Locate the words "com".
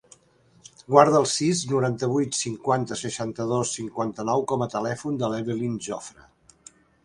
4.55-4.67